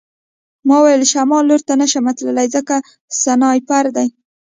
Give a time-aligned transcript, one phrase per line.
[0.67, 2.75] ما وویل شمال لور ته نشم تللی ځکه
[3.23, 4.07] سنایپر دی